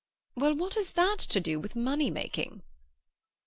[0.33, 2.63] "Well, what has that to do with money making?"